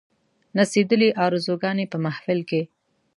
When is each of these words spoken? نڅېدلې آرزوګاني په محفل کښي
نڅېدلې 0.55 1.09
آرزوګاني 1.25 1.85
په 1.91 1.97
محفل 2.05 2.39
کښي 2.49 2.61